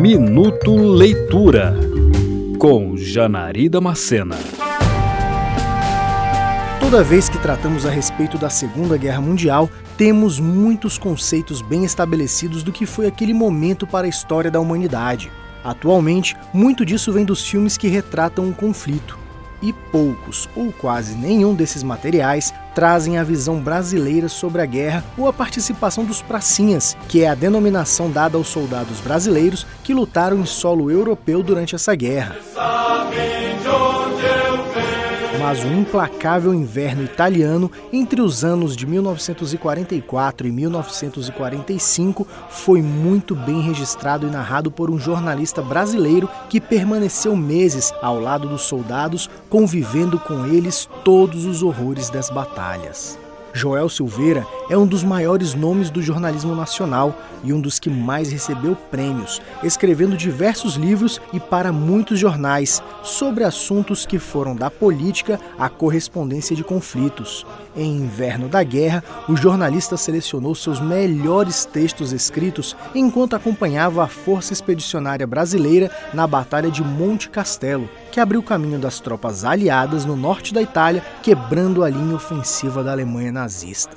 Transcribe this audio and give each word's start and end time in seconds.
Minuto 0.00 0.74
Leitura 0.94 1.74
com 2.58 2.96
Janari 2.96 3.68
Macena. 3.82 4.34
Toda 6.80 7.04
vez 7.04 7.28
que 7.28 7.36
tratamos 7.36 7.84
a 7.84 7.90
respeito 7.90 8.38
da 8.38 8.48
Segunda 8.48 8.96
Guerra 8.96 9.20
Mundial, 9.20 9.68
temos 9.98 10.40
muitos 10.40 10.96
conceitos 10.96 11.60
bem 11.60 11.84
estabelecidos 11.84 12.62
do 12.62 12.72
que 12.72 12.86
foi 12.86 13.06
aquele 13.06 13.34
momento 13.34 13.86
para 13.86 14.06
a 14.06 14.08
história 14.08 14.50
da 14.50 14.58
humanidade. 14.58 15.30
Atualmente, 15.62 16.34
muito 16.50 16.86
disso 16.86 17.12
vem 17.12 17.26
dos 17.26 17.46
filmes 17.46 17.76
que 17.76 17.86
retratam 17.86 18.48
o 18.48 18.54
conflito 18.54 19.19
e 19.62 19.72
poucos 19.72 20.48
ou 20.54 20.72
quase 20.72 21.14
nenhum 21.14 21.54
desses 21.54 21.82
materiais 21.82 22.52
trazem 22.74 23.18
a 23.18 23.24
visão 23.24 23.60
brasileira 23.60 24.28
sobre 24.28 24.62
a 24.62 24.66
guerra 24.66 25.04
ou 25.18 25.28
a 25.28 25.32
participação 25.32 26.04
dos 26.04 26.22
pracinhas, 26.22 26.96
que 27.08 27.22
é 27.22 27.28
a 27.28 27.34
denominação 27.34 28.10
dada 28.10 28.36
aos 28.36 28.48
soldados 28.48 29.00
brasileiros 29.00 29.66
que 29.82 29.92
lutaram 29.92 30.38
em 30.38 30.46
solo 30.46 30.90
europeu 30.90 31.42
durante 31.42 31.74
essa 31.74 31.94
guerra 31.94 32.36
mas 35.40 35.64
o 35.64 35.68
implacável 35.68 36.52
inverno 36.52 37.02
italiano 37.02 37.72
entre 37.90 38.20
os 38.20 38.44
anos 38.44 38.76
de 38.76 38.86
1944 38.86 40.46
e 40.46 40.52
1945 40.52 42.28
foi 42.50 42.82
muito 42.82 43.34
bem 43.34 43.62
registrado 43.62 44.26
e 44.26 44.30
narrado 44.30 44.70
por 44.70 44.90
um 44.90 44.98
jornalista 44.98 45.62
brasileiro 45.62 46.28
que 46.50 46.60
permaneceu 46.60 47.34
meses 47.34 47.90
ao 48.02 48.20
lado 48.20 48.48
dos 48.48 48.62
soldados, 48.62 49.30
convivendo 49.48 50.18
com 50.18 50.44
eles 50.44 50.86
todos 51.02 51.46
os 51.46 51.62
horrores 51.62 52.10
das 52.10 52.28
batalhas. 52.28 53.18
Joel 53.52 53.88
Silveira 53.88 54.46
é 54.68 54.76
um 54.76 54.86
dos 54.86 55.02
maiores 55.02 55.54
nomes 55.54 55.90
do 55.90 56.00
jornalismo 56.00 56.54
nacional 56.54 57.14
e 57.42 57.52
um 57.52 57.60
dos 57.60 57.78
que 57.78 57.90
mais 57.90 58.30
recebeu 58.30 58.76
prêmios, 58.76 59.40
escrevendo 59.62 60.16
diversos 60.16 60.74
livros 60.74 61.20
e 61.32 61.40
para 61.40 61.72
muitos 61.72 62.18
jornais 62.18 62.82
sobre 63.02 63.44
assuntos 63.44 64.06
que 64.06 64.18
foram 64.18 64.54
da 64.54 64.70
política 64.70 65.40
à 65.58 65.68
correspondência 65.68 66.54
de 66.54 66.62
conflitos. 66.62 67.44
Em 67.76 67.96
Inverno 67.96 68.48
da 68.48 68.62
Guerra, 68.62 69.02
o 69.28 69.36
jornalista 69.36 69.96
selecionou 69.96 70.54
seus 70.54 70.80
melhores 70.80 71.64
textos 71.64 72.12
escritos 72.12 72.76
enquanto 72.94 73.36
acompanhava 73.36 74.04
a 74.04 74.08
Força 74.08 74.52
Expedicionária 74.52 75.26
Brasileira 75.26 75.90
na 76.12 76.26
Batalha 76.26 76.70
de 76.70 76.82
Monte 76.82 77.28
Castelo, 77.28 77.88
que 78.10 78.20
abriu 78.20 78.42
caminho 78.42 78.78
das 78.78 79.00
tropas 79.00 79.44
aliadas 79.44 80.04
no 80.04 80.16
norte 80.16 80.52
da 80.52 80.60
Itália, 80.60 81.04
quebrando 81.22 81.84
a 81.84 81.88
linha 81.88 82.16
ofensiva 82.16 82.82
da 82.82 82.92
Alemanha 82.92 83.32
nazista. 83.40 83.96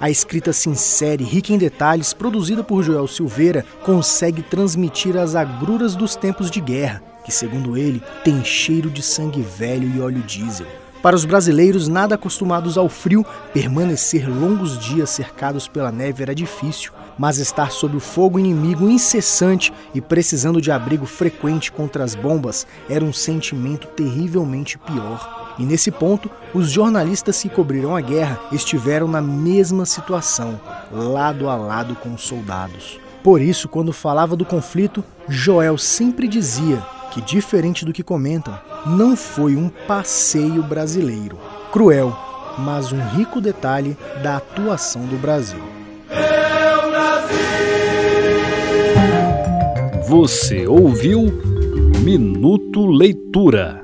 A 0.00 0.10
escrita 0.10 0.52
sincera 0.52 1.22
e 1.22 1.24
rica 1.24 1.52
em 1.52 1.58
detalhes, 1.58 2.12
produzida 2.12 2.62
por 2.62 2.82
Joel 2.82 3.06
Silveira, 3.06 3.64
consegue 3.84 4.42
transmitir 4.42 5.16
as 5.16 5.34
agruras 5.34 5.94
dos 5.94 6.14
tempos 6.14 6.50
de 6.50 6.60
guerra, 6.60 7.02
que, 7.24 7.32
segundo 7.32 7.76
ele, 7.76 8.02
tem 8.22 8.44
cheiro 8.44 8.90
de 8.90 9.02
sangue 9.02 9.40
velho 9.40 9.88
e 9.88 10.00
óleo 10.00 10.22
diesel. 10.22 10.66
Para 11.02 11.16
os 11.16 11.24
brasileiros 11.24 11.86
nada 11.86 12.14
acostumados 12.14 12.78
ao 12.78 12.88
frio, 12.88 13.26
permanecer 13.52 14.26
longos 14.26 14.78
dias 14.78 15.10
cercados 15.10 15.68
pela 15.68 15.92
neve 15.92 16.22
era 16.22 16.34
difícil, 16.34 16.92
mas 17.18 17.38
estar 17.38 17.70
sob 17.70 17.96
o 17.96 18.00
fogo 18.00 18.38
inimigo 18.38 18.88
incessante 18.88 19.72
e 19.94 20.00
precisando 20.00 20.62
de 20.62 20.72
abrigo 20.72 21.04
frequente 21.04 21.70
contra 21.70 22.02
as 22.02 22.14
bombas 22.14 22.66
era 22.88 23.04
um 23.04 23.12
sentimento 23.12 23.86
terrivelmente 23.88 24.78
pior. 24.78 25.43
E 25.58 25.64
nesse 25.64 25.90
ponto, 25.90 26.30
os 26.52 26.70
jornalistas 26.70 27.40
que 27.40 27.48
cobriram 27.48 27.94
a 27.94 28.00
guerra 28.00 28.40
estiveram 28.50 29.06
na 29.06 29.20
mesma 29.20 29.86
situação, 29.86 30.60
lado 30.90 31.48
a 31.48 31.56
lado 31.56 31.94
com 31.94 32.14
os 32.14 32.22
soldados. 32.22 32.98
Por 33.22 33.40
isso, 33.40 33.68
quando 33.68 33.92
falava 33.92 34.36
do 34.36 34.44
conflito, 34.44 35.02
Joel 35.28 35.78
sempre 35.78 36.28
dizia 36.28 36.84
que, 37.10 37.20
diferente 37.20 37.84
do 37.84 37.92
que 37.92 38.02
comentam, 38.02 38.58
não 38.84 39.16
foi 39.16 39.56
um 39.56 39.68
passeio 39.68 40.62
brasileiro. 40.62 41.38
Cruel, 41.72 42.14
mas 42.58 42.92
um 42.92 43.00
rico 43.00 43.40
detalhe 43.40 43.96
da 44.22 44.36
atuação 44.36 45.06
do 45.06 45.16
Brasil. 45.16 45.62
Você 50.06 50.66
ouviu 50.66 51.22
Minuto 52.02 52.86
Leitura. 52.86 53.82